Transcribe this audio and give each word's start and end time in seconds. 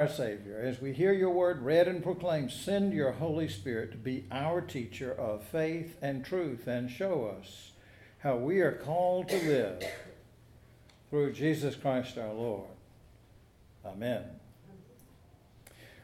our 0.00 0.08
Savior, 0.08 0.60
as 0.60 0.80
we 0.80 0.92
hear 0.92 1.12
your 1.12 1.30
word 1.30 1.60
read 1.60 1.88
and 1.88 2.04
proclaimed, 2.04 2.52
send 2.52 2.92
your 2.92 3.10
Holy 3.10 3.48
Spirit 3.48 3.90
to 3.90 3.96
be 3.96 4.26
our 4.30 4.60
teacher 4.60 5.12
of 5.12 5.42
faith 5.42 5.96
and 6.00 6.24
truth 6.24 6.68
and 6.68 6.88
show 6.88 7.34
us 7.36 7.72
how 8.18 8.36
we 8.36 8.60
are 8.60 8.70
called 8.70 9.28
to 9.28 9.36
live 9.38 9.82
through 11.10 11.32
Jesus 11.32 11.74
Christ 11.74 12.16
our 12.16 12.32
Lord. 12.32 12.68
Amen. 13.84 14.22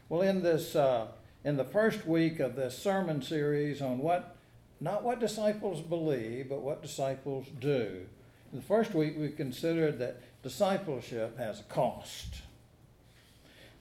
Well, 0.08 0.22
in 0.22 0.42
this, 0.42 0.74
uh, 0.74 1.06
in 1.45 1.56
the 1.56 1.62
first 1.62 2.04
week 2.04 2.40
of 2.40 2.56
this 2.56 2.76
sermon 2.76 3.22
series 3.22 3.80
on 3.80 3.98
what, 3.98 4.34
not 4.80 5.04
what 5.04 5.20
disciples 5.20 5.80
believe, 5.80 6.48
but 6.48 6.62
what 6.62 6.82
disciples 6.82 7.46
do. 7.61 8.06
In 8.52 8.58
the 8.58 8.64
first 8.64 8.92
week, 8.92 9.14
we 9.16 9.29
considered 9.29 10.00
that 10.00 10.20
discipleship 10.42 11.38
has 11.38 11.61
a 11.61 11.64
cost. 11.72 12.42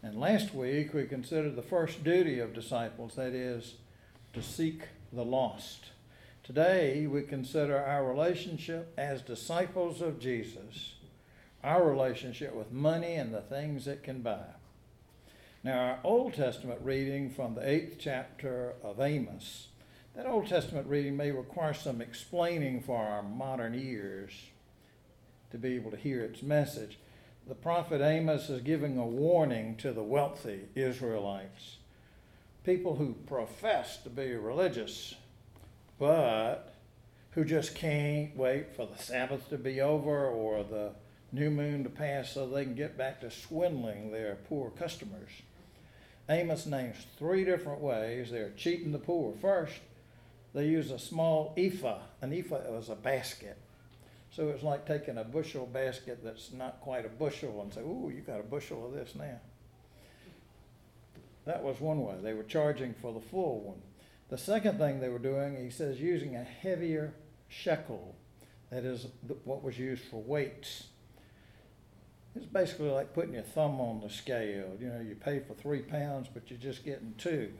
And 0.03 0.19
last 0.19 0.53
week, 0.53 0.93
we 0.93 1.05
considered 1.05 1.55
the 1.55 1.61
first 1.61 2.03
duty 2.03 2.39
of 2.39 2.53
disciples, 2.53 3.15
that 3.15 3.31
is, 3.31 3.75
to 4.33 4.43
seek 4.43 4.81
the 5.13 5.23
lost. 5.23 5.85
Today, 6.43 7.07
we 7.07 7.21
consider 7.21 7.77
our 7.77 8.05
relationship 8.05 8.93
as 8.97 9.21
disciples 9.21 10.01
of 10.01 10.19
Jesus, 10.19 10.95
our 11.63 11.89
relationship 11.89 12.53
with 12.53 12.69
money 12.69 13.13
and 13.13 13.33
the 13.33 13.39
things 13.39 13.87
it 13.87 14.03
can 14.03 14.21
buy. 14.21 14.43
Now, 15.63 15.79
our 15.79 15.99
Old 16.03 16.33
Testament 16.33 16.81
reading 16.83 17.29
from 17.29 17.55
the 17.55 17.65
eighth 17.65 17.95
chapter 17.97 18.73
of 18.83 18.99
Amos, 18.99 19.69
that 20.17 20.25
Old 20.25 20.47
Testament 20.47 20.85
reading 20.89 21.15
may 21.15 21.31
require 21.31 21.73
some 21.73 22.01
explaining 22.01 22.81
for 22.81 22.97
our 22.97 23.23
modern 23.23 23.73
ears 23.73 24.33
to 25.51 25.57
be 25.57 25.75
able 25.75 25.91
to 25.91 25.97
hear 25.97 26.25
its 26.25 26.43
message. 26.43 26.97
The 27.45 27.55
prophet 27.55 27.99
Amos 28.01 28.49
is 28.49 28.61
giving 28.61 28.97
a 28.97 29.05
warning 29.05 29.75
to 29.77 29.91
the 29.91 30.01
wealthy 30.01 30.61
Israelites, 30.75 31.75
people 32.63 32.95
who 32.95 33.15
profess 33.25 33.97
to 34.03 34.09
be 34.09 34.33
religious, 34.35 35.15
but 35.99 36.73
who 37.31 37.43
just 37.43 37.75
can't 37.75 38.33
wait 38.37 38.73
for 38.73 38.85
the 38.85 38.97
Sabbath 38.97 39.49
to 39.49 39.57
be 39.57 39.81
over 39.81 40.25
or 40.27 40.63
the 40.63 40.91
new 41.33 41.49
moon 41.49 41.83
to 41.83 41.89
pass 41.89 42.31
so 42.31 42.47
they 42.47 42.63
can 42.63 42.75
get 42.75 42.97
back 42.97 43.19
to 43.19 43.29
swindling 43.29 44.11
their 44.11 44.37
poor 44.47 44.69
customers. 44.69 45.31
Amos 46.29 46.65
names 46.65 46.95
three 47.17 47.43
different 47.43 47.81
ways 47.81 48.31
they're 48.31 48.51
cheating 48.55 48.93
the 48.93 48.99
poor. 48.99 49.33
First, 49.41 49.81
they 50.53 50.67
use 50.67 50.91
a 50.91 50.99
small 50.99 51.53
ephah. 51.57 52.03
An 52.21 52.31
ephah 52.31 52.71
was 52.71 52.87
a 52.87 52.95
basket. 52.95 53.57
So 54.35 54.47
it's 54.47 54.63
like 54.63 54.87
taking 54.87 55.19
a 55.19 55.23
bushel 55.23 55.67
basket 55.67 56.21
that's 56.23 56.51
not 56.51 56.81
quite 56.81 57.05
a 57.05 57.09
bushel 57.09 57.61
and 57.61 57.71
say, 57.71 57.81
Ooh, 57.81 58.11
you 58.13 58.21
got 58.21 58.39
a 58.39 58.43
bushel 58.43 58.83
of 58.87 58.93
this 58.93 59.13
now. 59.13 59.39
That 61.45 61.61
was 61.61 61.79
one 61.79 62.01
way. 62.01 62.15
They 62.19 62.33
were 62.33 62.43
charging 62.43 62.95
for 62.95 63.13
the 63.13 63.19
full 63.19 63.61
one. 63.61 63.81
The 64.29 64.37
second 64.39 64.79
thing 64.79 64.99
they 64.99 65.09
were 65.09 65.19
doing, 65.19 65.63
he 65.63 65.69
says, 65.69 65.99
using 65.99 66.35
a 66.35 66.43
heavier 66.43 67.13
shekel. 67.47 68.15
That 68.71 68.85
is 68.85 69.05
what 69.43 69.61
was 69.61 69.77
used 69.77 70.03
for 70.05 70.23
weights. 70.23 70.85
It's 72.35 72.47
basically 72.47 72.89
like 72.89 73.13
putting 73.13 73.35
your 73.35 73.43
thumb 73.43 73.79
on 73.79 74.01
the 74.01 74.09
scale. 74.09 74.75
You 74.79 74.87
know, 74.87 75.01
you 75.01 75.13
pay 75.13 75.41
for 75.41 75.53
three 75.53 75.81
pounds, 75.81 76.27
but 76.33 76.49
you're 76.49 76.57
just 76.57 76.83
getting 76.83 77.13
two. 77.19 77.51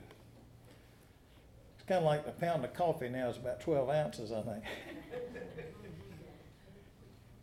It's 1.76 1.86
kind 1.86 1.98
of 1.98 2.04
like 2.04 2.26
a 2.26 2.32
pound 2.32 2.64
of 2.64 2.74
coffee 2.74 3.10
now 3.10 3.28
is 3.28 3.36
about 3.36 3.60
12 3.60 3.88
ounces, 3.90 4.32
I 4.32 4.42
think. 4.42 4.64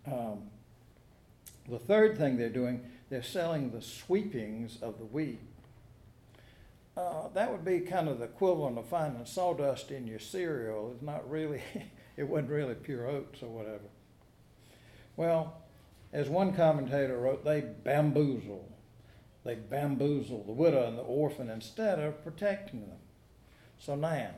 um, 0.06 0.44
the 1.70 1.80
third 1.80 2.18
thing 2.18 2.38
they're 2.38 2.50
doing, 2.50 2.82
they're 3.10 3.24
selling 3.24 3.72
the 3.72 3.82
sweepings 3.82 4.82
of 4.82 4.98
the 4.98 5.06
wheat. 5.06 5.40
Uh, 6.98 7.30
that 7.34 7.52
would 7.52 7.64
be 7.64 7.80
kind 7.80 8.10
of 8.10 8.20
the 8.20 8.26
equivalent 8.26 8.78
of 8.78 8.86
finding 8.88 9.26
sawdust 9.26 9.92
in 9.92 10.06
your 10.08 10.20
cereal. 10.20 10.92
It's 10.94 11.02
not 11.02 11.30
really, 11.30 11.62
it 12.18 12.24
wasn't 12.24 12.50
really 12.50 12.76
pure 12.76 13.08
oats 13.08 13.42
or 13.42 13.50
whatever. 13.50 13.90
Well, 15.16 15.62
as 16.12 16.28
one 16.28 16.54
commentator 16.54 17.18
wrote, 17.18 17.46
they 17.46 17.62
bamboozle. 17.62 18.68
They 19.44 19.56
bamboozle 19.56 20.44
the 20.44 20.52
widow 20.52 20.88
and 20.88 20.98
the 20.98 21.04
orphan 21.04 21.50
instead 21.50 22.00
of 22.00 22.24
protecting 22.24 22.82
them. 22.82 23.00
So 23.80 23.96
now, 23.96 24.32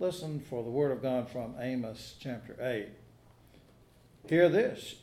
listen 0.00 0.40
for 0.40 0.64
the 0.64 0.70
word 0.70 0.90
of 0.90 1.02
God 1.02 1.28
from 1.28 1.54
Amos 1.60 2.14
chapter 2.18 2.56
8. 2.58 2.88
Hear 4.26 4.48
this, 4.48 4.96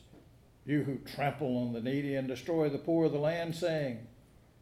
you 0.66 0.82
who 0.82 0.98
trample 0.98 1.56
on 1.58 1.72
the 1.72 1.80
needy 1.80 2.16
and 2.16 2.26
destroy 2.26 2.68
the 2.68 2.78
poor 2.78 3.06
of 3.06 3.12
the 3.12 3.18
land, 3.18 3.54
saying, 3.54 4.06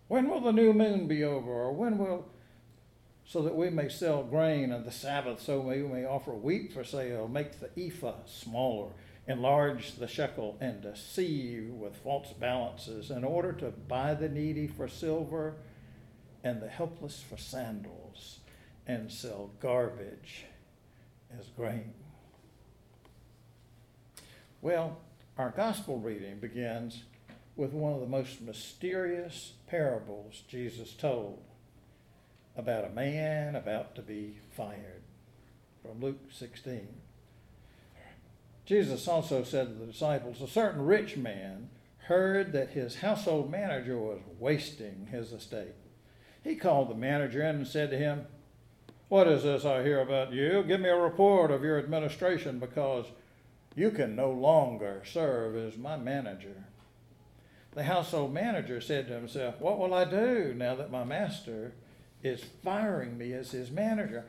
When 0.08 0.28
will 0.28 0.40
the 0.40 0.52
new 0.52 0.72
moon 0.72 1.06
be 1.06 1.24
over? 1.24 1.50
Or 1.50 1.72
when 1.72 1.96
will, 1.96 2.26
so 3.24 3.42
that 3.42 3.56
we 3.56 3.70
may 3.70 3.88
sell 3.88 4.22
grain 4.22 4.70
on 4.70 4.84
the 4.84 4.92
Sabbath, 4.92 5.40
so 5.40 5.60
we 5.60 5.78
may 5.78 6.04
offer 6.04 6.32
wheat 6.32 6.72
for 6.72 6.84
sale, 6.84 7.26
make 7.26 7.60
the 7.60 7.70
ephah 7.76 8.26
smaller 8.26 8.90
enlarge 9.26 9.94
the 9.94 10.08
shekel 10.08 10.58
and 10.60 10.82
deceive 10.82 11.68
with 11.70 11.96
false 11.96 12.32
balances 12.32 13.10
in 13.10 13.22
order 13.24 13.52
to 13.52 13.70
buy 13.70 14.12
the 14.12 14.28
needy 14.28 14.66
for 14.66 14.88
silver 14.88 15.54
and 16.42 16.60
the 16.60 16.68
helpless 16.68 17.22
for 17.22 17.36
sandals 17.36 18.40
and 18.86 19.10
sell 19.10 19.50
garbage 19.60 20.46
as 21.38 21.46
grain. 21.50 21.92
Well, 24.62 24.98
our 25.38 25.48
gospel 25.48 25.98
reading 25.98 26.38
begins 26.38 27.04
with 27.56 27.72
one 27.72 27.94
of 27.94 28.00
the 28.00 28.06
most 28.06 28.42
mysterious 28.42 29.54
parables 29.66 30.42
Jesus 30.48 30.92
told 30.92 31.42
about 32.54 32.84
a 32.84 32.90
man 32.90 33.56
about 33.56 33.94
to 33.94 34.02
be 34.02 34.36
fired 34.54 35.00
from 35.80 36.02
Luke 36.02 36.20
16. 36.30 36.88
Jesus 38.66 39.08
also 39.08 39.44
said 39.44 39.68
to 39.68 39.74
the 39.74 39.90
disciples, 39.90 40.42
A 40.42 40.46
certain 40.46 40.84
rich 40.84 41.16
man 41.16 41.70
heard 42.08 42.52
that 42.52 42.70
his 42.70 42.96
household 42.96 43.50
manager 43.50 43.96
was 43.96 44.20
wasting 44.38 45.08
his 45.10 45.32
estate. 45.32 45.74
He 46.44 46.54
called 46.54 46.90
the 46.90 46.94
manager 46.94 47.40
in 47.40 47.56
and 47.56 47.66
said 47.66 47.90
to 47.92 47.96
him, 47.96 48.26
What 49.08 49.26
is 49.26 49.42
this 49.42 49.64
I 49.64 49.82
hear 49.82 50.00
about 50.00 50.34
you? 50.34 50.62
Give 50.64 50.80
me 50.80 50.90
a 50.90 50.96
report 50.96 51.50
of 51.50 51.64
your 51.64 51.78
administration 51.78 52.58
because 52.58 53.06
you 53.74 53.90
can 53.90 54.16
no 54.16 54.30
longer 54.30 55.02
serve 55.04 55.56
as 55.56 55.76
my 55.76 55.96
manager. 55.96 56.64
The 57.72 57.84
household 57.84 58.34
manager 58.34 58.80
said 58.80 59.06
to 59.08 59.14
himself, 59.14 59.60
What 59.60 59.78
will 59.78 59.94
I 59.94 60.04
do 60.04 60.52
now 60.56 60.74
that 60.74 60.90
my 60.90 61.04
master 61.04 61.72
is 62.22 62.44
firing 62.64 63.16
me 63.16 63.32
as 63.32 63.52
his 63.52 63.70
manager? 63.70 64.24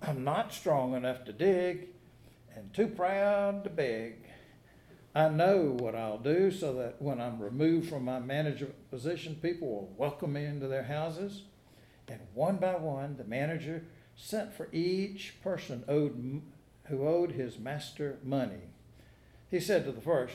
I'm 0.00 0.22
not 0.22 0.52
strong 0.52 0.94
enough 0.94 1.24
to 1.24 1.32
dig 1.32 1.88
and 2.54 2.72
too 2.72 2.86
proud 2.86 3.64
to 3.64 3.70
beg. 3.70 4.14
I 5.14 5.28
know 5.28 5.76
what 5.78 5.96
I'll 5.96 6.18
do 6.18 6.52
so 6.52 6.72
that 6.74 7.02
when 7.02 7.20
I'm 7.20 7.40
removed 7.40 7.88
from 7.88 8.04
my 8.04 8.20
management 8.20 8.90
position, 8.90 9.34
people 9.42 9.68
will 9.68 9.94
welcome 9.96 10.34
me 10.34 10.44
into 10.44 10.68
their 10.68 10.84
houses. 10.84 11.42
And 12.06 12.20
one 12.34 12.56
by 12.56 12.76
one, 12.76 13.16
the 13.16 13.24
manager 13.24 13.84
sent 14.14 14.52
for 14.52 14.68
each 14.72 15.34
person 15.42 15.84
owed, 15.88 16.42
who 16.88 17.06
owed 17.06 17.32
his 17.32 17.58
master 17.58 18.18
money. 18.22 18.70
He 19.50 19.60
said 19.60 19.84
to 19.84 19.92
the 19.92 20.00
first, 20.00 20.34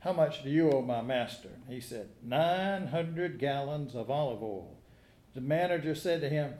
How 0.00 0.12
much 0.12 0.42
do 0.42 0.50
you 0.50 0.70
owe 0.70 0.82
my 0.82 1.02
master? 1.02 1.50
He 1.68 1.80
said, 1.80 2.08
900 2.22 3.38
gallons 3.38 3.94
of 3.94 4.10
olive 4.10 4.42
oil. 4.42 4.76
The 5.34 5.40
manager 5.40 5.94
said 5.94 6.20
to 6.22 6.28
him, 6.28 6.54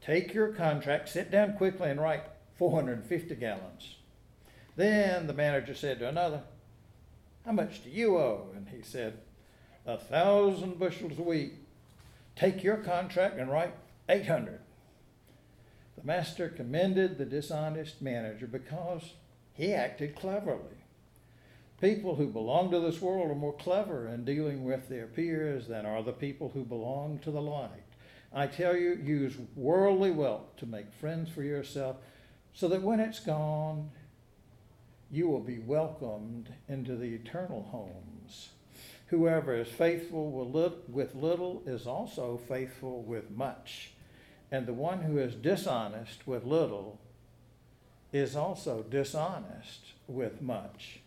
Take 0.00 0.34
your 0.34 0.48
contract, 0.48 1.08
sit 1.08 1.30
down 1.30 1.56
quickly, 1.56 1.90
and 1.90 2.00
write 2.00 2.24
450 2.58 3.34
gallons. 3.36 3.96
Then 4.76 5.26
the 5.26 5.32
manager 5.32 5.74
said 5.74 5.98
to 5.98 6.08
another, 6.08 6.42
How 7.44 7.52
much 7.52 7.82
do 7.84 7.90
you 7.90 8.16
owe? 8.16 8.48
And 8.54 8.68
he 8.68 8.82
said, 8.82 9.18
A 9.86 9.96
thousand 9.96 10.78
bushels 10.78 11.18
a 11.18 11.22
week. 11.22 11.54
Take 12.34 12.62
your 12.62 12.78
contract 12.78 13.38
and 13.38 13.50
write 13.50 13.74
800. 14.08 14.60
The 15.96 16.04
master 16.04 16.48
commended 16.48 17.18
the 17.18 17.24
dishonest 17.24 18.00
manager 18.00 18.46
because 18.46 19.12
he 19.54 19.72
acted 19.72 20.16
cleverly. 20.16 20.78
People 21.80 22.14
who 22.14 22.28
belong 22.28 22.70
to 22.70 22.80
this 22.80 23.00
world 23.00 23.30
are 23.30 23.34
more 23.34 23.52
clever 23.52 24.06
in 24.08 24.24
dealing 24.24 24.64
with 24.64 24.88
their 24.88 25.06
peers 25.06 25.66
than 25.66 25.84
are 25.84 26.02
the 26.02 26.12
people 26.12 26.50
who 26.54 26.64
belong 26.64 27.18
to 27.20 27.30
the 27.30 27.42
light. 27.42 27.82
I 28.32 28.46
tell 28.46 28.76
you, 28.76 28.94
use 28.94 29.36
worldly 29.56 30.10
wealth 30.10 30.56
to 30.58 30.66
make 30.66 30.92
friends 30.92 31.28
for 31.30 31.42
yourself 31.42 31.96
so 32.54 32.68
that 32.68 32.82
when 32.82 33.00
it's 33.00 33.20
gone, 33.20 33.90
you 35.10 35.28
will 35.28 35.40
be 35.40 35.58
welcomed 35.58 36.48
into 36.68 36.96
the 36.96 37.14
eternal 37.14 37.64
homes. 37.70 38.50
Whoever 39.08 39.54
is 39.54 39.68
faithful 39.68 40.30
with 40.88 41.14
little 41.14 41.62
is 41.66 41.86
also 41.86 42.40
faithful 42.48 43.02
with 43.02 43.30
much. 43.30 43.91
And 44.52 44.66
the 44.66 44.74
one 44.74 45.00
who 45.00 45.16
is 45.16 45.34
dishonest 45.34 46.26
with 46.26 46.44
little 46.44 47.00
is 48.12 48.36
also 48.36 48.82
dishonest 48.82 49.94
with 50.06 50.42
much. 50.42 51.00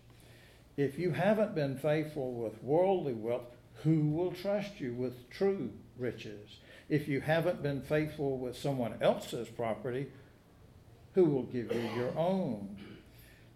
If 0.76 0.98
you 0.98 1.12
haven't 1.12 1.54
been 1.54 1.78
faithful 1.78 2.34
with 2.34 2.64
worldly 2.64 3.14
wealth, 3.14 3.56
who 3.84 4.10
will 4.10 4.32
trust 4.32 4.82
you 4.82 4.94
with 4.94 5.30
true 5.30 5.70
riches? 5.96 6.58
If 6.90 7.08
you 7.08 7.22
haven't 7.22 7.62
been 7.62 7.82
faithful 7.82 8.40
with 8.40 8.58
someone 8.58 8.96
else's 9.00 9.48
property, 9.48 10.08
who 11.14 11.26
will 11.26 11.44
give 11.44 11.72
you 11.72 11.90
your 11.96 12.18
own? 12.18 12.76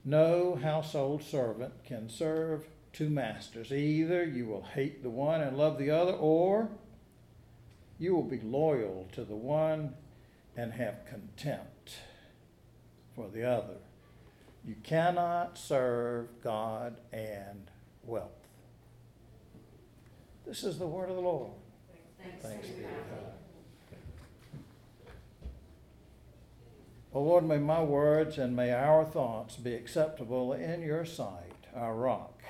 No 0.06 0.56
household 0.56 1.24
servant 1.24 1.74
can 1.84 2.10
serve 2.10 2.66
two 2.94 3.10
masters. 3.10 3.72
Either 3.72 4.24
you 4.24 4.46
will 4.46 4.64
hate 4.76 5.02
the 5.02 5.10
one 5.10 5.42
and 5.42 5.58
love 5.58 5.80
the 5.80 5.90
other, 5.90 6.14
or 6.14 6.70
you 8.00 8.16
will 8.16 8.24
be 8.24 8.40
loyal 8.40 9.08
to 9.12 9.24
the 9.24 9.36
one 9.36 9.94
and 10.56 10.74
have 10.74 11.06
contempt 11.06 11.96
for 13.16 13.28
the 13.30 13.44
other. 13.44 13.78
You 14.66 14.76
cannot 14.84 15.58
serve 15.58 16.28
God 16.42 16.96
and 17.12 17.70
wealth. 18.04 18.32
This 20.46 20.64
is 20.64 20.80
the 20.80 20.88
word 20.88 21.10
of 21.10 21.16
the 21.16 21.22
Lord. 21.22 21.52
Thanks, 22.22 22.46
Thanks 22.46 22.68
be 22.68 22.74
to. 22.76 22.82
God. 22.82 23.34
O 27.14 27.22
Lord, 27.22 27.46
may 27.46 27.58
my 27.58 27.82
words 27.84 28.38
and 28.38 28.56
may 28.56 28.72
our 28.72 29.04
thoughts 29.04 29.56
be 29.56 29.74
acceptable 29.74 30.54
in 30.54 30.82
your 30.82 31.06
sight, 31.06 31.68
our 31.76 31.96
rock 31.96 32.44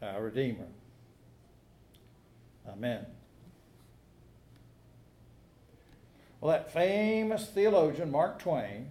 and 0.00 0.10
our 0.10 0.22
Redeemer. 0.22 0.68
Amen. 2.68 3.06
Well, 6.42 6.50
that 6.50 6.72
famous 6.72 7.46
theologian, 7.46 8.10
Mark 8.10 8.40
Twain, 8.40 8.88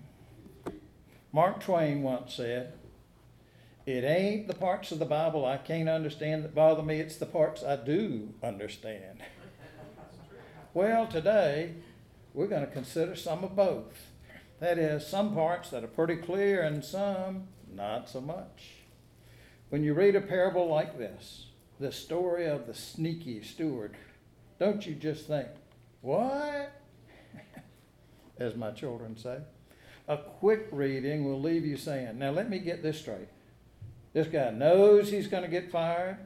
Mark 1.33 1.59
Twain 1.61 2.01
once 2.01 2.35
said, 2.35 2.71
It 3.85 4.05
ain't 4.05 4.47
the 4.47 4.53
parts 4.53 4.93
of 4.93 4.99
the 4.99 5.05
Bible 5.05 5.45
I 5.45 5.57
can't 5.57 5.89
understand 5.89 6.45
that 6.45 6.55
bother 6.55 6.81
me, 6.81 7.01
it's 7.01 7.17
the 7.17 7.25
parts 7.25 7.61
I 7.61 7.75
do 7.75 8.33
understand. 8.41 9.19
Well, 10.73 11.05
today 11.05 11.73
we're 12.33 12.47
going 12.47 12.65
to 12.65 12.71
consider 12.71 13.17
some 13.17 13.43
of 13.43 13.57
both. 13.57 14.07
That 14.61 14.77
is, 14.77 15.05
some 15.05 15.33
parts 15.33 15.69
that 15.71 15.83
are 15.83 15.87
pretty 15.87 16.15
clear 16.15 16.63
and 16.63 16.85
some 16.85 17.49
not 17.69 18.09
so 18.09 18.21
much. 18.21 18.75
When 19.67 19.83
you 19.83 19.93
read 19.93 20.15
a 20.15 20.21
parable 20.21 20.69
like 20.69 20.97
this, 20.97 21.47
the 21.81 21.91
story 21.91 22.47
of 22.47 22.67
the 22.67 22.73
sneaky 22.73 23.43
steward, 23.43 23.97
don't 24.57 24.87
you 24.87 24.95
just 24.95 25.27
think, 25.27 25.49
what? 25.99 26.80
As 28.39 28.55
my 28.55 28.71
children 28.71 29.17
say. 29.17 29.39
A 30.07 30.17
quick 30.17 30.67
reading 30.71 31.25
will 31.25 31.39
leave 31.39 31.65
you 31.65 31.77
saying, 31.77 32.17
now 32.17 32.31
let 32.31 32.49
me 32.49 32.59
get 32.59 32.83
this 32.83 32.99
straight. 32.99 33.29
This 34.13 34.27
guy 34.27 34.49
knows 34.49 35.09
he's 35.09 35.27
going 35.27 35.43
to 35.43 35.49
get 35.49 35.71
fired. 35.71 36.17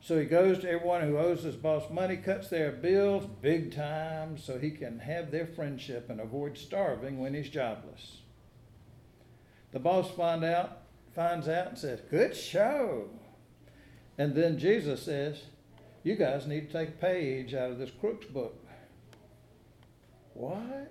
So 0.00 0.18
he 0.18 0.24
goes 0.24 0.58
to 0.60 0.68
everyone 0.70 1.02
who 1.02 1.16
owes 1.16 1.44
his 1.44 1.54
boss 1.54 1.88
money, 1.88 2.16
cuts 2.16 2.48
their 2.48 2.72
bills 2.72 3.24
big 3.40 3.72
time 3.72 4.36
so 4.36 4.58
he 4.58 4.72
can 4.72 4.98
have 4.98 5.30
their 5.30 5.46
friendship 5.46 6.10
and 6.10 6.20
avoid 6.20 6.58
starving 6.58 7.20
when 7.20 7.34
he's 7.34 7.48
jobless. 7.48 8.22
The 9.70 9.78
boss 9.78 10.10
find 10.10 10.42
out, 10.42 10.78
finds 11.14 11.48
out 11.48 11.68
and 11.68 11.78
says, 11.78 12.00
Good 12.10 12.34
show. 12.34 13.10
And 14.18 14.34
then 14.34 14.58
Jesus 14.58 15.02
says, 15.02 15.44
You 16.02 16.16
guys 16.16 16.48
need 16.48 16.70
to 16.70 16.78
take 16.78 16.88
a 16.90 16.92
page 16.92 17.54
out 17.54 17.70
of 17.70 17.78
this 17.78 17.90
crook's 18.00 18.26
book. 18.26 18.61
What? 20.42 20.90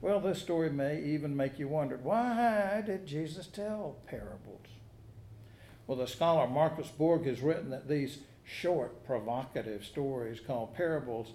Well, 0.00 0.18
this 0.18 0.40
story 0.40 0.70
may 0.70 1.02
even 1.02 1.36
make 1.36 1.58
you 1.58 1.68
wonder 1.68 1.98
why 1.98 2.82
did 2.86 3.06
Jesus 3.06 3.46
tell 3.46 3.96
parables? 4.06 4.66
Well, 5.86 5.98
the 5.98 6.06
scholar 6.06 6.48
Marcus 6.48 6.88
Borg 6.88 7.26
has 7.26 7.42
written 7.42 7.68
that 7.68 7.86
these 7.86 8.20
short, 8.42 9.04
provocative 9.04 9.84
stories 9.84 10.40
called 10.40 10.74
parables 10.74 11.32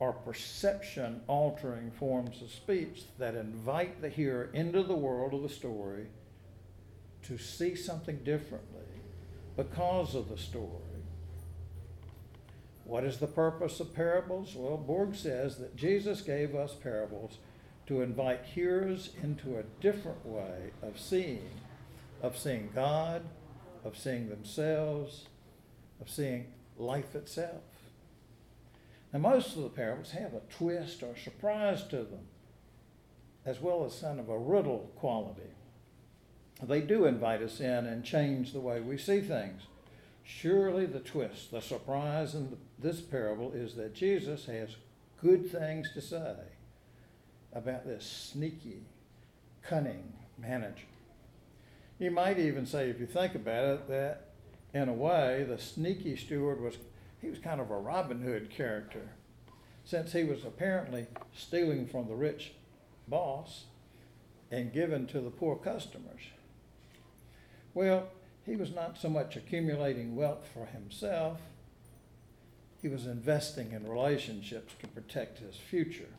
are 0.00 0.12
perception 0.12 1.20
altering 1.26 1.90
forms 1.90 2.40
of 2.40 2.50
speech 2.50 3.02
that 3.18 3.34
invite 3.34 4.00
the 4.00 4.08
hearer 4.08 4.48
into 4.54 4.82
the 4.82 4.96
world 4.96 5.34
of 5.34 5.42
the 5.42 5.50
story 5.50 6.06
to 7.24 7.36
see 7.36 7.74
something 7.74 8.24
differently 8.24 8.86
because 9.54 10.14
of 10.14 10.30
the 10.30 10.38
story. 10.38 10.83
What 12.84 13.04
is 13.04 13.18
the 13.18 13.26
purpose 13.26 13.80
of 13.80 13.94
parables? 13.94 14.54
Well, 14.54 14.76
Borg 14.76 15.14
says 15.14 15.56
that 15.56 15.76
Jesus 15.76 16.20
gave 16.20 16.54
us 16.54 16.74
parables 16.74 17.38
to 17.86 18.02
invite 18.02 18.44
hearers 18.44 19.10
into 19.22 19.58
a 19.58 19.64
different 19.80 20.24
way 20.24 20.70
of 20.82 20.98
seeing, 20.98 21.50
of 22.22 22.36
seeing 22.36 22.70
God, 22.74 23.22
of 23.84 23.96
seeing 23.96 24.28
themselves, 24.28 25.26
of 26.00 26.10
seeing 26.10 26.46
life 26.76 27.14
itself. 27.14 27.62
Now, 29.12 29.20
most 29.20 29.56
of 29.56 29.62
the 29.62 29.68
parables 29.68 30.10
have 30.10 30.34
a 30.34 30.40
twist 30.50 31.02
or 31.02 31.16
surprise 31.16 31.84
to 31.84 31.98
them, 31.98 32.26
as 33.46 33.60
well 33.60 33.84
as 33.84 34.00
kind 34.00 34.18
of 34.18 34.28
a 34.28 34.38
riddle 34.38 34.90
quality. 34.96 35.42
They 36.62 36.80
do 36.80 37.04
invite 37.04 37.42
us 37.42 37.60
in 37.60 37.86
and 37.86 38.04
change 38.04 38.52
the 38.52 38.60
way 38.60 38.80
we 38.80 38.98
see 38.98 39.20
things. 39.20 39.62
Surely 40.24 40.86
the 40.86 41.00
twist, 41.00 41.50
the 41.50 41.60
surprise 41.60 42.34
in 42.34 42.56
this 42.78 43.00
parable 43.00 43.52
is 43.52 43.74
that 43.74 43.94
Jesus 43.94 44.46
has 44.46 44.70
good 45.20 45.50
things 45.50 45.90
to 45.94 46.00
say 46.00 46.36
about 47.52 47.86
this 47.86 48.04
sneaky, 48.04 48.82
cunning 49.62 50.12
manager. 50.38 50.84
You 51.98 52.10
might 52.10 52.38
even 52.38 52.66
say, 52.66 52.90
if 52.90 52.98
you 52.98 53.06
think 53.06 53.34
about 53.34 53.64
it, 53.64 53.88
that 53.88 54.30
in 54.74 54.88
a 54.88 54.92
way, 54.92 55.46
the 55.48 55.58
sneaky 55.58 56.16
steward 56.16 56.60
was, 56.60 56.76
he 57.22 57.30
was 57.30 57.38
kind 57.38 57.60
of 57.60 57.70
a 57.70 57.78
Robin 57.78 58.20
Hood 58.20 58.50
character, 58.50 59.08
since 59.84 60.12
he 60.12 60.24
was 60.24 60.44
apparently 60.44 61.06
stealing 61.34 61.86
from 61.86 62.08
the 62.08 62.14
rich 62.14 62.52
boss 63.06 63.64
and 64.50 64.72
giving 64.72 65.06
to 65.06 65.20
the 65.20 65.30
poor 65.30 65.56
customers. 65.56 66.22
Well, 67.72 68.08
he 68.44 68.56
was 68.56 68.74
not 68.74 68.98
so 68.98 69.08
much 69.08 69.36
accumulating 69.36 70.16
wealth 70.16 70.46
for 70.52 70.66
himself, 70.66 71.38
he 72.84 72.90
was 72.90 73.06
investing 73.06 73.72
in 73.72 73.88
relationships 73.88 74.74
to 74.78 74.86
protect 74.88 75.38
his 75.38 75.56
future. 75.56 76.12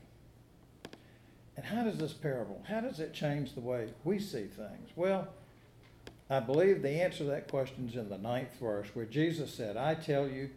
And 1.55 1.63
how 1.63 1.83
does 1.83 1.99
this 1.99 2.11
parable, 2.11 2.63
how 2.67 2.81
does 2.81 2.99
it 2.99 3.13
change 3.13 3.53
the 3.53 3.61
way 3.61 3.89
we 4.03 4.17
see 4.17 4.45
things? 4.45 4.89
Well, 4.95 5.27
I 6.27 6.39
believe 6.39 6.81
the 6.81 7.03
answer 7.03 7.19
to 7.19 7.23
that 7.25 7.51
question 7.51 7.87
is 7.87 7.95
in 7.95 8.09
the 8.09 8.17
ninth 8.17 8.59
verse, 8.59 8.87
where 8.95 9.05
Jesus 9.05 9.53
said, 9.53 9.77
I 9.77 9.93
tell 9.93 10.27
you, 10.27 10.49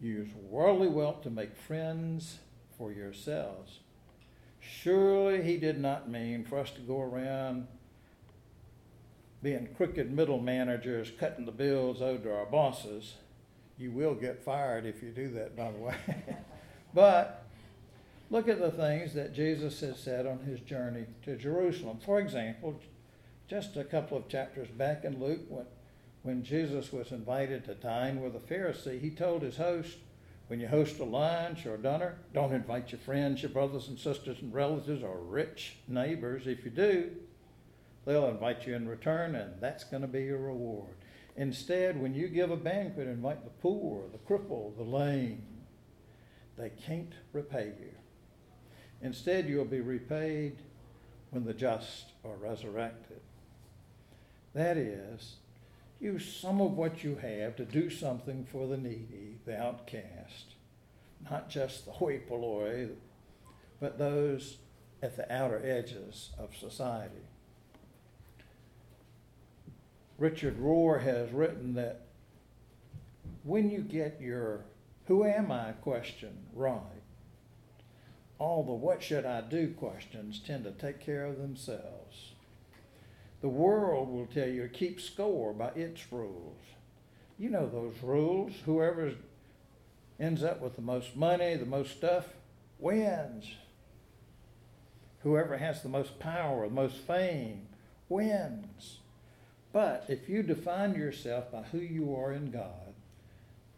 use 0.00 0.28
worldly 0.48 0.86
wealth 0.86 1.22
to 1.22 1.30
make 1.30 1.56
friends 1.56 2.38
for 2.78 2.92
yourselves. 2.92 3.80
Surely 4.60 5.42
he 5.42 5.56
did 5.56 5.80
not 5.80 6.08
mean 6.08 6.44
for 6.44 6.60
us 6.60 6.70
to 6.70 6.80
go 6.82 7.00
around 7.00 7.66
being 9.42 9.70
crooked 9.76 10.12
middle 10.12 10.40
managers, 10.40 11.10
cutting 11.18 11.46
the 11.46 11.50
bills 11.50 12.00
owed 12.00 12.22
to 12.22 12.32
our 12.32 12.46
bosses. 12.46 13.14
You 13.78 13.92
will 13.92 14.14
get 14.14 14.42
fired 14.42 14.86
if 14.86 15.02
you 15.02 15.10
do 15.10 15.28
that, 15.30 15.56
by 15.56 15.70
the 15.70 15.78
way. 15.78 15.94
but 16.94 17.44
look 18.30 18.48
at 18.48 18.60
the 18.60 18.72
things 18.72 19.14
that 19.14 19.32
Jesus 19.32 19.80
has 19.80 19.98
said 20.00 20.26
on 20.26 20.40
his 20.40 20.60
journey 20.60 21.06
to 21.22 21.36
Jerusalem. 21.36 21.98
For 22.04 22.18
example, 22.18 22.80
just 23.46 23.76
a 23.76 23.84
couple 23.84 24.18
of 24.18 24.28
chapters 24.28 24.68
back 24.68 25.04
in 25.04 25.20
Luke, 25.20 25.42
when, 25.48 25.66
when 26.22 26.42
Jesus 26.42 26.92
was 26.92 27.12
invited 27.12 27.64
to 27.64 27.74
dine 27.74 28.20
with 28.20 28.34
a 28.34 28.40
Pharisee, 28.40 29.00
he 29.00 29.10
told 29.10 29.42
his 29.42 29.56
host, 29.56 29.96
when 30.48 30.60
you 30.60 30.66
host 30.66 30.98
a 30.98 31.04
lunch 31.04 31.66
or 31.66 31.74
a 31.74 31.78
dinner, 31.78 32.16
don't 32.32 32.54
invite 32.54 32.90
your 32.90 32.98
friends, 32.98 33.42
your 33.42 33.50
brothers 33.50 33.88
and 33.88 33.98
sisters 33.98 34.38
and 34.40 34.52
relatives 34.52 35.02
or 35.02 35.18
rich 35.18 35.76
neighbors. 35.86 36.46
If 36.46 36.64
you 36.64 36.70
do, 36.70 37.10
they'll 38.06 38.28
invite 38.28 38.66
you 38.66 38.74
in 38.74 38.88
return, 38.88 39.34
and 39.34 39.60
that's 39.60 39.84
going 39.84 40.02
to 40.02 40.08
be 40.08 40.24
your 40.24 40.38
reward. 40.38 40.94
Instead, 41.38 42.02
when 42.02 42.14
you 42.14 42.26
give 42.26 42.50
a 42.50 42.56
banquet, 42.56 43.06
invite 43.06 43.44
the 43.44 43.62
poor, 43.62 44.02
the 44.10 44.18
crippled, 44.18 44.76
the 44.76 44.82
lame. 44.82 45.40
They 46.58 46.70
can't 46.70 47.12
repay 47.32 47.72
you. 47.80 47.92
Instead, 49.00 49.48
you'll 49.48 49.64
be 49.64 49.80
repaid 49.80 50.56
when 51.30 51.44
the 51.44 51.54
just 51.54 52.06
are 52.24 52.34
resurrected. 52.34 53.20
That 54.52 54.76
is, 54.76 55.36
use 56.00 56.26
some 56.26 56.60
of 56.60 56.72
what 56.72 57.04
you 57.04 57.14
have 57.14 57.54
to 57.56 57.64
do 57.64 57.88
something 57.88 58.44
for 58.50 58.66
the 58.66 58.76
needy, 58.76 59.38
the 59.46 59.56
outcast, 59.56 60.56
not 61.30 61.48
just 61.48 61.84
the 61.84 61.92
hoi 61.92 62.18
polloi, 62.18 62.88
but 63.78 63.96
those 63.96 64.56
at 65.00 65.16
the 65.16 65.32
outer 65.32 65.62
edges 65.64 66.30
of 66.36 66.56
society. 66.56 67.28
Richard 70.18 70.58
Rohr 70.58 71.02
has 71.02 71.30
written 71.30 71.74
that 71.74 72.02
when 73.44 73.70
you 73.70 73.80
get 73.80 74.20
your 74.20 74.64
who 75.06 75.24
am 75.24 75.50
I 75.50 75.72
question 75.80 76.36
right, 76.52 76.82
all 78.38 78.64
the 78.64 78.72
what 78.72 79.02
should 79.02 79.24
I 79.24 79.40
do 79.40 79.72
questions 79.72 80.40
tend 80.44 80.64
to 80.64 80.72
take 80.72 81.00
care 81.00 81.24
of 81.24 81.38
themselves. 81.38 82.32
The 83.40 83.48
world 83.48 84.08
will 84.10 84.26
tell 84.26 84.48
you 84.48 84.62
to 84.62 84.68
keep 84.68 85.00
score 85.00 85.52
by 85.52 85.68
its 85.68 86.12
rules. 86.12 86.60
You 87.38 87.50
know 87.50 87.68
those 87.68 88.02
rules. 88.02 88.52
Whoever 88.66 89.12
ends 90.18 90.42
up 90.42 90.60
with 90.60 90.74
the 90.74 90.82
most 90.82 91.14
money, 91.16 91.54
the 91.54 91.64
most 91.64 91.92
stuff, 91.92 92.26
wins. 92.80 93.54
Whoever 95.22 95.58
has 95.58 95.82
the 95.82 95.88
most 95.88 96.18
power, 96.18 96.68
the 96.68 96.74
most 96.74 96.96
fame, 96.96 97.68
wins. 98.08 98.98
But 99.72 100.04
if 100.08 100.28
you 100.28 100.42
define 100.42 100.94
yourself 100.94 101.52
by 101.52 101.62
who 101.62 101.78
you 101.78 102.14
are 102.16 102.32
in 102.32 102.50
God, 102.50 102.94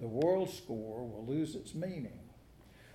the 0.01 0.07
world 0.07 0.51
score 0.51 1.05
will 1.05 1.25
lose 1.27 1.55
its 1.55 1.75
meaning. 1.75 2.21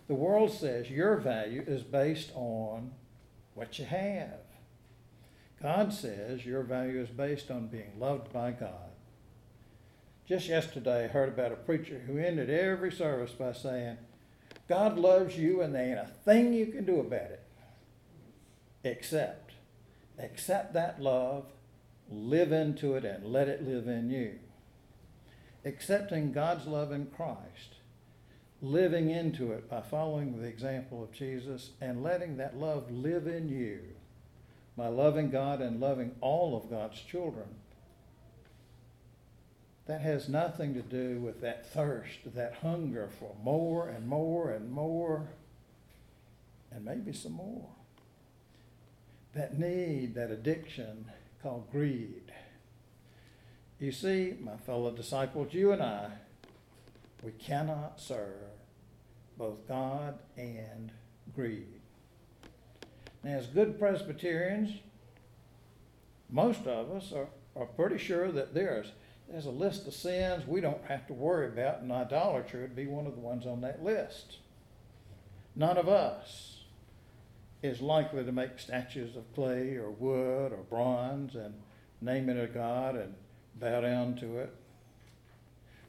The 0.08 0.16
world 0.16 0.52
says 0.52 0.90
your 0.90 1.18
value 1.18 1.64
is 1.66 1.84
based 1.84 2.32
on 2.36 2.92
what 3.54 3.78
you 3.80 3.86
have. 3.86 4.40
God 5.62 5.94
says 5.94 6.46
your 6.46 6.64
value 6.64 7.02
is 7.02 7.10
based 7.10 7.50
on 7.50 7.68
being 7.68 8.00
loved 8.00 8.32
by 8.32 8.52
God. 8.52 8.92
Just 10.28 10.48
yesterday, 10.48 11.06
I 11.06 11.08
heard 11.08 11.30
about 11.30 11.52
a 11.52 11.56
preacher 11.56 12.02
who 12.08 12.18
ended 12.18 12.50
every 12.50 12.92
service 12.92 13.32
by 13.32 13.54
saying, 13.54 13.98
God 14.68 14.98
loves 14.98 15.38
you 15.38 15.62
and 15.62 15.74
there 15.74 15.90
ain't 15.90 16.00
a 16.00 16.12
thing 16.24 16.54
you 16.54 16.68
can 16.68 16.86
do 16.86 17.00
about 17.00 17.32
it. 17.32 17.44
Except, 18.84 19.46
Accept 20.18 20.74
that 20.74 21.02
love, 21.02 21.46
live 22.12 22.51
into 22.51 22.95
it, 22.95 23.05
and 23.05 23.25
let 23.25 23.47
it 23.47 23.67
live 23.67 23.88
in 23.88 24.09
you. 24.09 24.39
Accepting 25.63 26.31
God's 26.31 26.67
love 26.67 26.91
in 26.91 27.07
Christ, 27.07 27.75
living 28.62 29.09
into 29.09 29.51
it 29.51 29.69
by 29.69 29.81
following 29.81 30.39
the 30.39 30.47
example 30.47 31.03
of 31.03 31.12
Jesus, 31.12 31.71
and 31.81 32.03
letting 32.03 32.38
that 32.38 32.57
love 32.57 32.91
live 32.91 33.27
in 33.27 33.50
you 33.50 33.79
by 34.77 34.88
loving 34.88 35.29
God 35.29 35.62
and 35.62 35.79
loving 35.79 36.12
all 36.21 36.57
of 36.57 36.69
God's 36.69 37.00
children. 37.00 37.47
That 39.85 40.01
has 40.01 40.27
nothing 40.27 40.74
to 40.74 40.81
do 40.81 41.19
with 41.19 41.41
that 41.41 41.71
thirst, 41.71 42.19
that 42.33 42.55
hunger 42.62 43.07
for 43.19 43.35
more 43.43 43.88
and 43.88 44.07
more 44.07 44.50
and 44.51 44.71
more, 44.71 45.29
and 46.71 46.83
maybe 46.83 47.13
some 47.13 47.33
more. 47.33 47.69
That 49.33 49.57
need, 49.57 50.15
that 50.15 50.31
addiction 50.31 51.05
called 51.46 51.70
greed. 51.72 52.32
You 53.80 53.92
see, 53.92 54.34
my 54.42 54.58
fellow 54.58 54.90
disciples, 54.90 55.54
you 55.54 55.74
and 55.74 55.84
I, 55.84 56.10
we 57.22 57.34
cannot 57.34 58.00
serve 58.00 58.50
both 59.38 59.68
God 59.68 60.18
and 60.38 60.92
greed. 61.36 61.82
Now, 63.24 63.38
as 63.38 63.46
good 63.46 63.78
Presbyterians, 63.78 64.72
most 66.32 66.66
of 66.66 66.90
us 66.90 67.14
are, 67.14 67.28
are 67.56 67.68
pretty 67.68 68.00
sure 68.00 68.32
that 68.32 68.56
there's, 68.56 68.94
there's 69.30 69.46
a 69.46 69.52
list 69.52 69.86
of 69.86 69.94
sins 69.94 70.48
we 70.48 70.62
don't 70.62 70.84
have 70.86 71.06
to 71.06 71.14
worry 71.14 71.48
about, 71.48 71.82
and 71.82 71.92
idolatry 71.92 72.62
would 72.62 72.75
be 72.75 72.88
one 72.88 73.06
of 73.06 73.14
the 73.14 73.22
ones 73.22 73.46
on 73.46 73.62
that 73.62 73.84
list. 73.84 74.38
None 75.56 75.78
of 75.78 75.88
us 75.88 76.64
is 77.62 77.81
likely 77.81 78.24
to 78.24 78.31
make 78.31 78.59
statues 78.59 79.15
of 79.15 79.33
clay 79.33 79.75
or 79.75 79.89
wood 79.89 80.51
or 80.51 80.63
bronze 80.69 81.35
and 81.35 81.53
name 82.01 82.29
it 82.29 82.38
a 82.38 82.47
god 82.47 82.95
and 82.95 83.13
bow 83.55 83.81
down 83.81 84.15
to 84.15 84.38
it. 84.38 84.53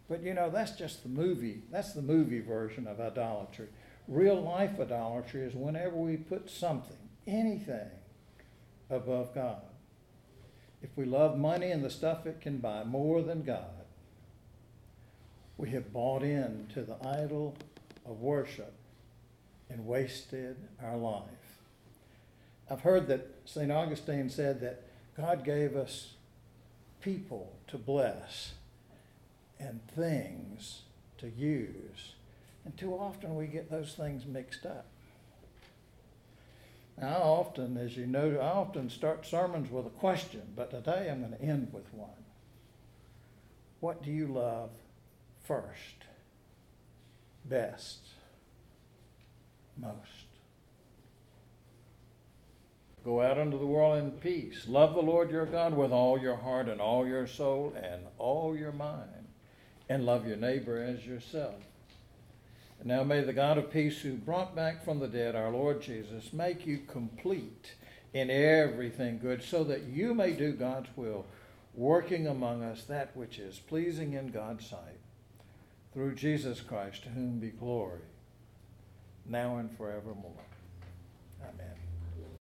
But 0.08 0.22
you 0.22 0.34
know, 0.34 0.50
that's 0.50 0.72
just 0.72 1.02
the 1.02 1.08
movie. 1.08 1.62
That's 1.70 1.92
the 1.92 2.02
movie 2.02 2.40
version 2.40 2.86
of 2.86 3.00
idolatry. 3.00 3.68
Real 4.08 4.40
life 4.40 4.78
idolatry 4.80 5.42
is 5.42 5.54
whenever 5.54 5.96
we 5.96 6.16
put 6.16 6.48
something 6.48 6.96
anything 7.26 7.90
above 8.88 9.34
God. 9.34 9.62
If 10.82 10.90
we 10.96 11.04
love 11.04 11.36
money 11.36 11.72
and 11.72 11.84
the 11.84 11.90
stuff 11.90 12.26
it 12.26 12.40
can 12.40 12.58
buy 12.58 12.84
more 12.84 13.22
than 13.22 13.42
God, 13.42 13.64
we 15.56 15.70
have 15.70 15.92
bought 15.92 16.22
into 16.22 16.82
the 16.82 16.96
idol 17.08 17.56
of 18.04 18.20
worship 18.20 18.72
and 19.68 19.86
wasted 19.86 20.56
our 20.82 20.96
life. 20.96 21.22
I've 22.70 22.80
heard 22.80 23.06
that 23.08 23.26
St. 23.44 23.70
Augustine 23.70 24.28
said 24.28 24.60
that 24.60 24.82
God 25.16 25.44
gave 25.44 25.76
us 25.76 26.14
people 27.00 27.52
to 27.68 27.78
bless 27.78 28.52
and 29.58 29.80
things 29.88 30.82
to 31.18 31.28
use. 31.28 32.14
And 32.64 32.76
too 32.76 32.92
often 32.92 33.36
we 33.36 33.46
get 33.46 33.70
those 33.70 33.94
things 33.94 34.26
mixed 34.26 34.66
up. 34.66 34.86
Now, 37.00 37.08
I 37.08 37.20
often, 37.20 37.76
as 37.76 37.96
you 37.96 38.06
know, 38.06 38.38
I 38.40 38.48
often 38.48 38.88
start 38.90 39.26
sermons 39.26 39.70
with 39.70 39.86
a 39.86 39.90
question, 39.90 40.42
but 40.56 40.70
today 40.70 41.08
I'm 41.10 41.20
going 41.20 41.32
to 41.32 41.42
end 41.42 41.68
with 41.72 41.92
one. 41.92 42.08
What 43.80 44.02
do 44.02 44.10
you 44.10 44.26
love 44.26 44.70
first, 45.44 46.06
best, 47.44 48.00
most? 49.76 50.25
Go 53.06 53.22
out 53.22 53.38
into 53.38 53.56
the 53.56 53.64
world 53.64 54.02
in 54.02 54.10
peace. 54.10 54.66
Love 54.66 54.94
the 54.94 55.00
Lord 55.00 55.30
your 55.30 55.46
God 55.46 55.76
with 55.76 55.92
all 55.92 56.18
your 56.18 56.34
heart 56.34 56.68
and 56.68 56.80
all 56.80 57.06
your 57.06 57.28
soul 57.28 57.72
and 57.80 58.02
all 58.18 58.56
your 58.56 58.72
mind. 58.72 59.28
And 59.88 60.04
love 60.04 60.26
your 60.26 60.36
neighbor 60.36 60.82
as 60.82 61.06
yourself. 61.06 61.54
And 62.80 62.88
now 62.88 63.04
may 63.04 63.20
the 63.20 63.32
God 63.32 63.58
of 63.58 63.70
peace, 63.70 64.00
who 64.00 64.14
brought 64.14 64.56
back 64.56 64.84
from 64.84 64.98
the 64.98 65.06
dead 65.06 65.36
our 65.36 65.52
Lord 65.52 65.82
Jesus, 65.82 66.32
make 66.32 66.66
you 66.66 66.80
complete 66.88 67.74
in 68.12 68.28
everything 68.28 69.20
good, 69.20 69.40
so 69.44 69.62
that 69.62 69.84
you 69.84 70.12
may 70.12 70.32
do 70.32 70.50
God's 70.50 70.88
will, 70.96 71.26
working 71.74 72.26
among 72.26 72.64
us 72.64 72.82
that 72.86 73.16
which 73.16 73.38
is 73.38 73.60
pleasing 73.60 74.14
in 74.14 74.32
God's 74.32 74.66
sight. 74.66 74.98
Through 75.94 76.16
Jesus 76.16 76.60
Christ, 76.60 77.04
to 77.04 77.10
whom 77.10 77.38
be 77.38 77.50
glory, 77.50 78.00
now 79.24 79.58
and 79.58 79.70
forevermore. 79.76 80.45